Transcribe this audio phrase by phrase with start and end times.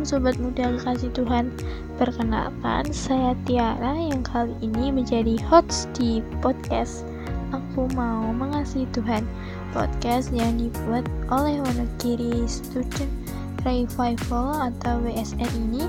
[0.00, 1.52] Shalom Sobat Muda Kasih Tuhan.
[2.00, 7.04] Perkenalkan saya Tiara yang kali ini menjadi host di podcast
[7.52, 9.28] Aku Mau Mengasihi Tuhan.
[9.76, 13.12] Podcast yang dibuat oleh Wonogiri Student
[13.60, 15.84] Revival atau WSN ini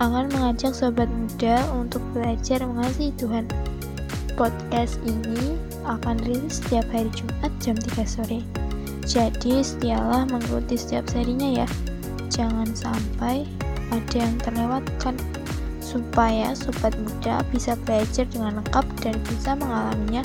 [0.00, 3.44] akan mengajak sobat muda untuk belajar mengasihi Tuhan.
[4.40, 8.40] Podcast ini akan rilis setiap hari Jumat jam 3 sore.
[9.04, 11.68] Jadi setialah mengikuti setiap serinya ya
[12.40, 13.44] jangan sampai
[13.92, 15.12] ada yang terlewatkan
[15.84, 20.24] supaya sobat muda bisa belajar dengan lengkap dan bisa mengalaminya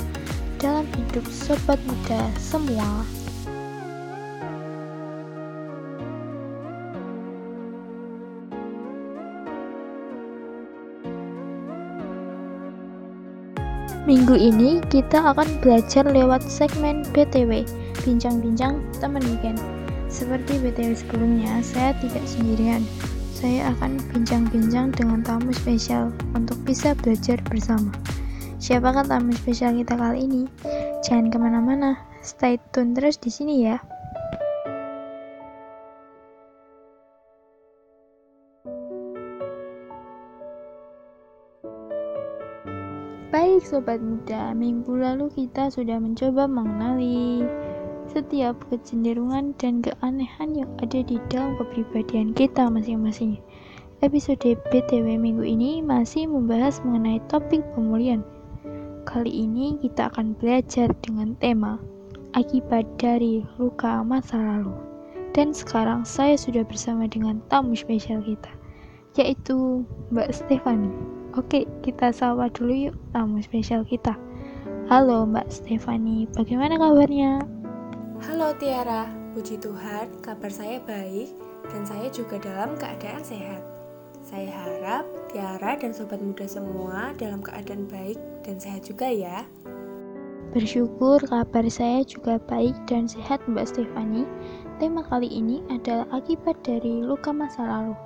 [0.55, 3.03] dalam hidup sobat muda semua.
[14.05, 17.65] Minggu ini kita akan belajar lewat segmen BTW,
[18.05, 19.57] bincang-bincang teman weekend.
[20.15, 22.79] Seperti BTW sebelumnya, saya tidak sendirian.
[23.35, 27.91] Saya akan bincang-bincang dengan tamu spesial untuk bisa belajar bersama.
[28.55, 30.47] Siapakah tamu spesial kita kali ini?
[31.03, 33.83] Jangan ke mana-mana, stay tune terus di sini ya.
[43.35, 47.43] Baik sobat muda, minggu lalu kita sudah mencoba mengenali
[48.15, 53.35] setiap kecenderungan dan keanehan yang ada di dalam kepribadian kita masing-masing.
[53.99, 58.23] Episode BTW minggu ini masih membahas mengenai topik pemulihan.
[59.03, 61.75] Kali ini kita akan belajar dengan tema
[62.39, 64.71] akibat dari luka masa lalu.
[65.35, 68.51] Dan sekarang saya sudah bersama dengan tamu spesial kita,
[69.19, 69.83] yaitu
[70.15, 70.87] Mbak Stefani.
[71.35, 74.15] Oke, kita sapa dulu yuk tamu spesial kita.
[74.87, 77.54] Halo Mbak Stefani, bagaimana kabarnya?
[78.23, 81.35] Halo Tiara, puji Tuhan, kabar saya baik
[81.67, 83.59] dan saya juga dalam keadaan sehat.
[84.23, 88.15] Saya harap Tiara dan sobat muda semua dalam keadaan baik
[88.47, 89.43] dan sehat juga ya.
[90.55, 94.23] Bersyukur kabar saya juga baik dan sehat Mbak Stefani.
[94.79, 97.99] Tema kali ini adalah akibat dari luka masa lalu.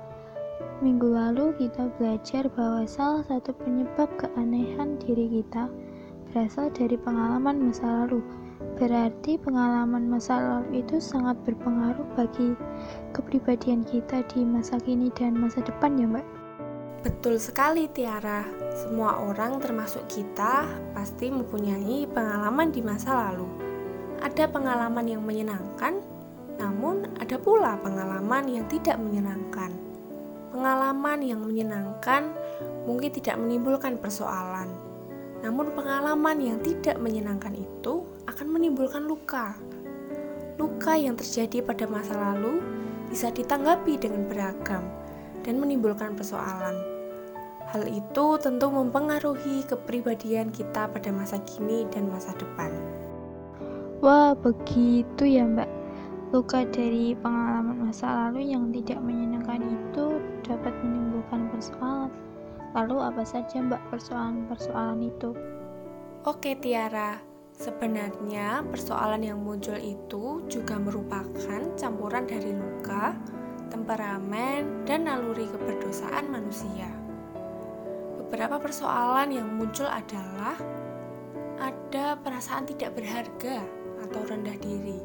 [0.82, 5.70] Minggu lalu kita belajar bahwa salah satu penyebab keanehan diri kita
[6.34, 8.18] berasal dari pengalaman masa lalu
[8.60, 12.52] Berarti pengalaman masa lalu itu sangat berpengaruh bagi
[13.16, 16.26] kepribadian kita di masa kini dan masa depan ya mbak?
[17.00, 18.44] Betul sekali Tiara,
[18.76, 23.48] semua orang termasuk kita pasti mempunyai pengalaman di masa lalu.
[24.20, 25.96] Ada pengalaman yang menyenangkan,
[26.60, 29.72] namun ada pula pengalaman yang tidak menyenangkan.
[30.52, 32.36] Pengalaman yang menyenangkan
[32.84, 34.68] mungkin tidak menimbulkan persoalan,
[35.40, 39.58] namun pengalaman yang tidak menyenangkan itu akan menimbulkan luka.
[40.54, 42.62] Luka yang terjadi pada masa lalu
[43.10, 44.86] bisa ditanggapi dengan beragam
[45.42, 46.78] dan menimbulkan persoalan.
[47.70, 52.70] Hal itu tentu mempengaruhi kepribadian kita pada masa kini dan masa depan.
[54.02, 55.70] Wah, begitu ya, Mbak.
[56.30, 62.10] Luka dari pengalaman masa lalu yang tidak menyenangkan itu dapat menimbulkan persoalan.
[62.74, 65.30] Lalu apa saja, Mbak, persoalan-persoalan itu?
[66.26, 67.29] Oke, Tiara.
[67.60, 73.12] Sebenarnya, persoalan yang muncul itu juga merupakan campuran dari luka,
[73.68, 76.88] temperamen, dan naluri keberdosaan manusia.
[78.16, 80.56] Beberapa persoalan yang muncul adalah
[81.60, 83.60] ada perasaan tidak berharga
[84.08, 84.96] atau rendah diri,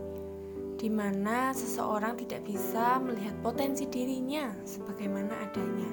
[0.80, 5.92] di mana seseorang tidak bisa melihat potensi dirinya sebagaimana adanya.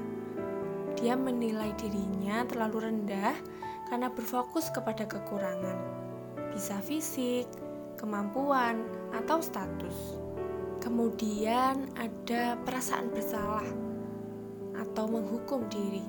[0.95, 3.35] Dia menilai dirinya terlalu rendah
[3.91, 6.02] karena berfokus kepada kekurangan
[6.53, 7.49] bisa fisik,
[7.97, 8.85] kemampuan,
[9.17, 10.21] atau status.
[10.83, 13.67] Kemudian ada perasaan bersalah
[14.77, 16.05] atau menghukum diri.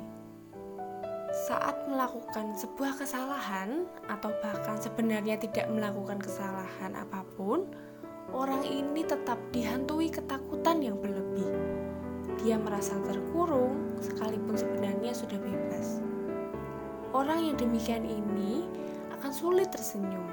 [1.50, 7.66] Saat melakukan sebuah kesalahan atau bahkan sebenarnya tidak melakukan kesalahan apa pun,
[8.34, 11.50] orang ini tetap dihantui ketakutan yang berlebih.
[12.42, 16.02] Dia merasa terkurung sekalipun sebenarnya sudah bebas.
[17.14, 18.66] Orang yang demikian ini
[19.24, 20.28] akan sulit tersenyum.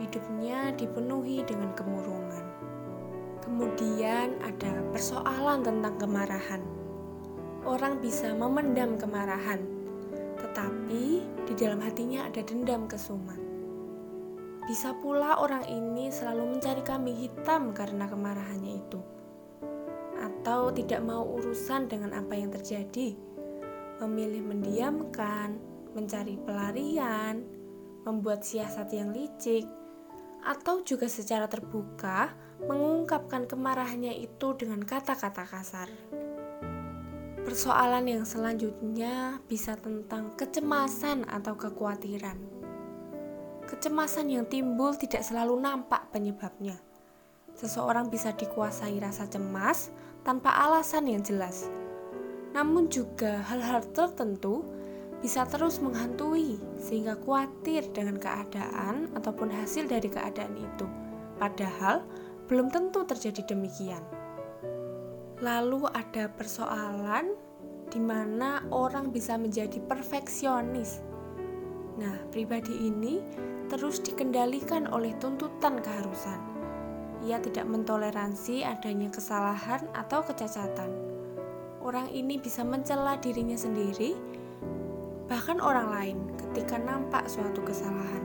[0.00, 2.40] Hidupnya dipenuhi dengan kemurungan.
[3.44, 6.64] Kemudian ada persoalan tentang kemarahan.
[7.68, 9.60] Orang bisa memendam kemarahan,
[10.40, 13.36] tetapi di dalam hatinya ada dendam kesumat.
[14.64, 19.00] Bisa pula orang ini selalu mencari kambing hitam karena kemarahannya itu,
[20.24, 23.12] atau tidak mau urusan dengan apa yang terjadi,
[24.00, 25.60] memilih mendiamkan,
[25.92, 27.51] mencari pelarian,
[28.02, 29.66] membuat siasat yang licik,
[30.42, 32.34] atau juga secara terbuka
[32.66, 35.88] mengungkapkan kemarahannya itu dengan kata-kata kasar.
[37.42, 42.38] Persoalan yang selanjutnya bisa tentang kecemasan atau kekhawatiran.
[43.66, 46.78] Kecemasan yang timbul tidak selalu nampak penyebabnya.
[47.58, 49.90] Seseorang bisa dikuasai rasa cemas
[50.22, 51.66] tanpa alasan yang jelas.
[52.54, 54.62] Namun juga hal-hal tertentu
[55.22, 60.86] bisa terus menghantui sehingga khawatir dengan keadaan ataupun hasil dari keadaan itu.
[61.38, 62.02] Padahal
[62.50, 64.02] belum tentu terjadi demikian.
[65.38, 67.38] Lalu ada persoalan
[67.86, 70.98] di mana orang bisa menjadi perfeksionis.
[72.02, 73.22] Nah, pribadi ini
[73.70, 76.40] terus dikendalikan oleh tuntutan keharusan.
[77.22, 80.90] Ia tidak mentoleransi adanya kesalahan atau kecacatan.
[81.78, 84.41] Orang ini bisa mencela dirinya sendiri
[85.32, 88.20] bahkan orang lain ketika nampak suatu kesalahan.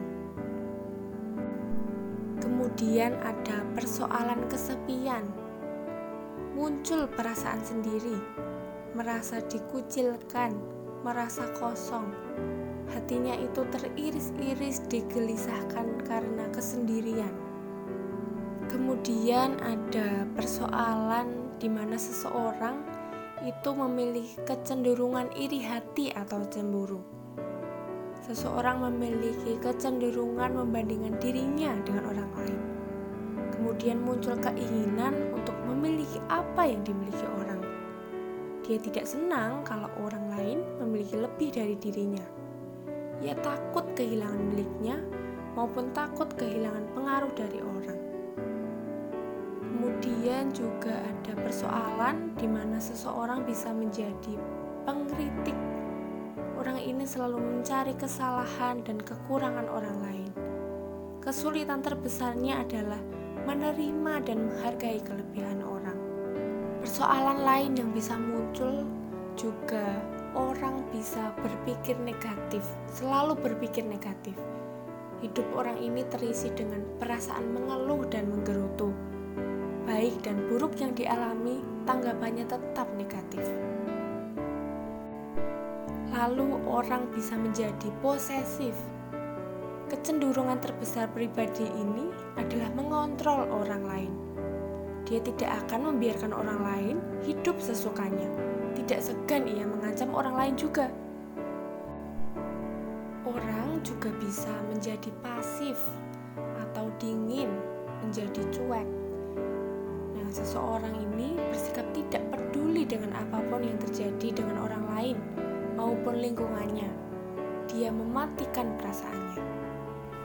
[2.44, 5.24] Kemudian ada persoalan kesepian.
[6.51, 8.19] Muncul perasaan sendiri,
[8.92, 10.51] merasa dikucilkan,
[11.07, 12.12] merasa kosong.
[12.92, 17.31] Hatinya itu teriris-iris digelisahkan karena kesendirian.
[18.68, 22.83] Kemudian ada persoalan di mana seseorang
[23.45, 27.01] itu memiliki kecenderungan iri hati atau cemburu.
[28.25, 32.60] Seseorang memiliki kecenderungan membandingkan dirinya dengan orang lain.
[33.54, 37.62] Kemudian muncul keinginan untuk memiliki apa yang dimiliki orang.
[38.66, 42.25] Dia tidak senang kalau orang lain memiliki lebih dari dirinya.
[43.24, 44.98] Ia takut kehilangan miliknya
[45.56, 48.06] maupun takut kehilangan pengaruh dari orang.
[49.88, 54.36] Kemudian juga ada persoalan di mana seseorang bisa menjadi
[54.84, 55.56] pengkritik.
[56.60, 60.31] Orang ini selalu mencari kesalahan dan kekurangan orang lain.
[61.24, 63.00] Kesulitan terbesarnya adalah
[63.48, 65.95] menerima dan menghargai kelebihan orang.
[66.83, 68.83] Persoalan lain yang bisa muncul
[69.40, 69.88] juga
[70.36, 72.60] orang bisa berpikir negatif,
[72.92, 74.36] selalu berpikir negatif.
[75.24, 78.92] Hidup orang ini terisi dengan perasaan mengeluh dan menggerutu
[79.88, 83.48] baik dan buruk yang dialami, tanggapannya tetap negatif.
[86.12, 88.75] Lalu orang bisa menjadi posesif.
[89.88, 94.13] Kecenderungan terbesar pribadi ini adalah mengontrol orang lain.
[95.07, 98.28] Dia tidak akan membiarkan orang lain hidup sesukanya.
[98.75, 100.92] Tidak segan ia mengancam orang lain juga.
[103.24, 105.80] Orang juga bisa menjadi pasif
[106.60, 107.48] atau dingin,
[108.04, 109.06] menjadi cuek
[110.31, 115.18] seseorang ini bersikap tidak peduli dengan apa pun yang terjadi dengan orang lain
[115.75, 116.89] maupun lingkungannya.
[117.68, 119.44] Dia mematikan perasaannya.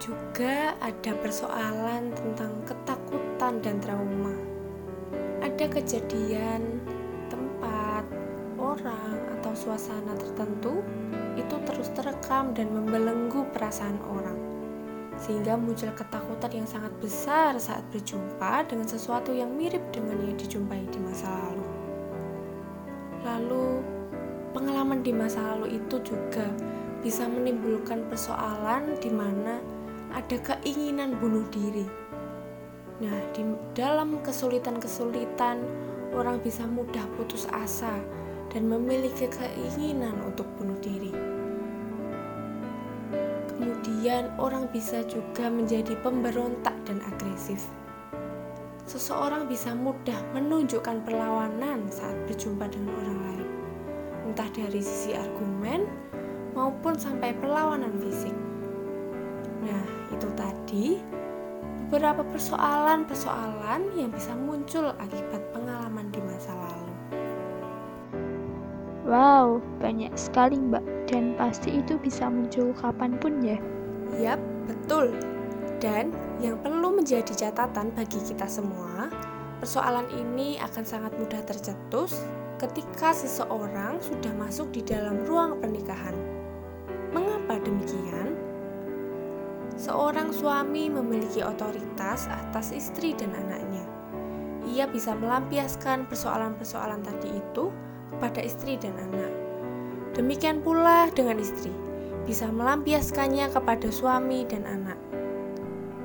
[0.03, 4.35] Juga ada persoalan tentang ketakutan dan trauma.
[5.43, 6.83] Ada kejadian,
[7.31, 8.07] tempat,
[8.59, 10.83] orang, atau suasana tertentu
[11.35, 14.52] itu terus terekam dan membelenggu perasaan orang
[15.23, 20.83] sehingga muncul ketakutan yang sangat besar saat berjumpa dengan sesuatu yang mirip dengan yang dijumpai
[20.91, 21.67] di masa lalu.
[23.23, 23.67] Lalu,
[24.51, 26.51] pengalaman di masa lalu itu juga
[27.07, 29.63] bisa menimbulkan persoalan di mana
[30.11, 31.87] ada keinginan bunuh diri.
[32.99, 33.47] Nah, di
[33.79, 35.63] dalam kesulitan-kesulitan,
[36.19, 37.95] orang bisa mudah putus asa
[38.51, 41.32] dan memiliki keinginan untuk bunuh diri.
[44.03, 47.71] Kemudian orang bisa juga menjadi pemberontak dan agresif.
[48.83, 53.51] Seseorang bisa mudah menunjukkan perlawanan saat berjumpa dengan orang lain,
[54.27, 55.87] entah dari sisi argumen
[56.51, 58.35] maupun sampai perlawanan fisik.
[59.63, 60.99] Nah, itu tadi
[61.87, 66.95] beberapa persoalan-persoalan yang bisa muncul akibat pengalaman di masa lalu.
[69.07, 73.63] Wow, banyak sekali Mbak dan pasti itu bisa muncul kapan pun ya.
[74.21, 75.17] Yap, betul.
[75.81, 76.13] Dan
[76.45, 79.09] yang perlu menjadi catatan bagi kita semua,
[79.59, 82.21] persoalan ini akan sangat mudah tercetus
[82.61, 86.15] ketika seseorang sudah masuk di dalam ruang pernikahan.
[87.11, 88.39] Mengapa demikian?
[89.75, 93.83] Seorang suami memiliki otoritas atas istri dan anaknya.
[94.71, 97.75] Ia bisa melampiaskan persoalan-persoalan tadi itu
[98.15, 99.33] kepada istri dan anak.
[100.15, 101.73] Demikian pula dengan istri,
[102.23, 104.99] bisa melampiaskannya kepada suami dan anak.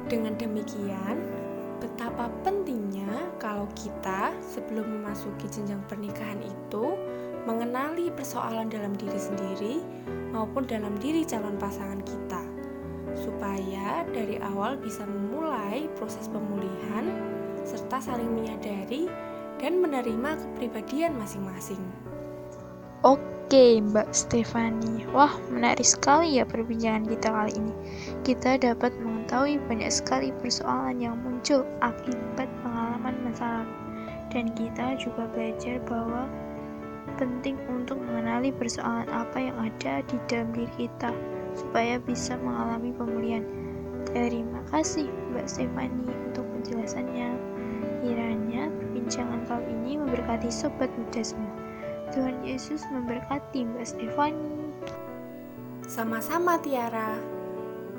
[0.08, 1.20] Dengan demikian,
[1.78, 6.96] betapa pentingnya kalau kita sebelum memasuki jenjang pernikahan itu
[7.46, 9.76] mengenali persoalan dalam diri sendiri
[10.34, 12.44] maupun dalam diri calon pasangan kita,
[13.16, 17.08] supaya dari awal bisa memulai proses pemulihan
[17.68, 19.12] serta saling menyadari
[19.60, 21.82] dan menerima kepribadian masing-masing.
[23.06, 25.08] Oke, Mbak Stefani.
[25.16, 27.74] Wah, menarik sekali ya perbincangan kita kali ini.
[28.28, 33.76] Kita dapat mengetahui banyak sekali persoalan yang muncul akibat pengalaman masa lalu.
[34.36, 36.28] Dan kita juga belajar bahwa
[37.16, 41.16] penting untuk mengenali persoalan apa yang ada di dalam diri kita
[41.56, 43.48] supaya bisa mengalami pemulihan.
[44.12, 47.32] Terima kasih Mbak Stefani untuk penjelasannya.
[48.04, 51.67] Kiranya perbincangan kali ini memberkati sobat muda semua.
[52.16, 54.72] Tuhan Yesus memberkati Mbak Stefani.
[55.88, 57.20] Sama-sama Tiara.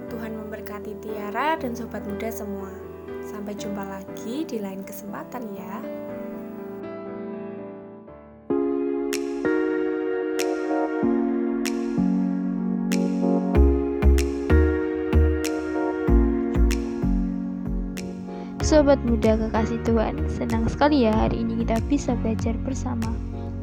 [0.08, 2.72] Tuhan memberkati Tiara dan sobat muda semua.
[3.20, 5.76] Sampai jumpa lagi di lain kesempatan ya.
[18.64, 23.08] Sobat muda kekasih Tuhan, senang sekali ya hari ini kita bisa belajar bersama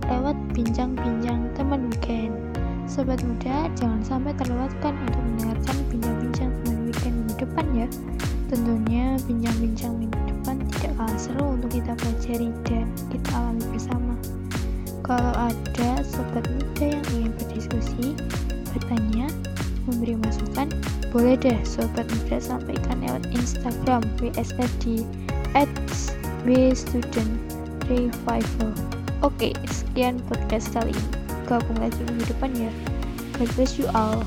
[0.09, 2.33] lewat bincang-bincang teman weekend.
[2.85, 7.87] Sobat muda, jangan sampai terlewatkan untuk mendengarkan bincang-bincang teman weekend minggu depan ya.
[8.45, 14.13] Tentunya bincang-bincang minggu depan tidak kalah seru untuk kita pelajari dan kita alami bersama.
[15.01, 18.13] Kalau ada sobat muda yang ingin berdiskusi,
[18.73, 19.29] bertanya,
[19.89, 20.69] memberi masukan,
[21.09, 25.01] boleh deh sobat muda sampaikan lewat Instagram WSF di
[26.45, 27.33] @wstudent
[29.25, 31.09] Oke, sekian podcast kali ini.
[31.49, 32.69] Gabung lagi minggu depan ya.
[33.41, 34.21] God bless you all.